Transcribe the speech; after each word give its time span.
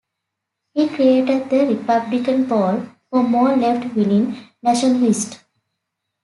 He 0.73 0.89
created 0.89 1.47
the 1.51 1.75
Republican 1.75 2.47
Pole, 2.47 2.87
for 3.11 3.21
more 3.21 3.55
left-wing 3.55 4.35
nationalists. 4.63 5.37